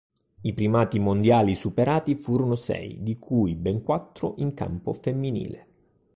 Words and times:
I 0.41 0.53
primati 0.53 0.97
mondiali 0.97 1.53
superati 1.53 2.15
furono 2.15 2.55
sei, 2.55 3.03
di 3.03 3.19
cui 3.19 3.53
ben 3.55 3.83
quattro 3.83 4.33
in 4.37 4.55
campo 4.55 4.93
femminile. 4.93 5.67